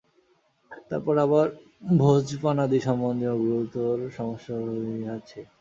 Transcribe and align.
তারপর 0.89 1.15
আবার 1.17 1.47
ভোজনপানাদি-সম্বন্ধীয় 1.97 3.35
গুরুতর 3.41 3.95
সমস্যা 4.17 4.55
রহিয়াছে। 4.59 5.39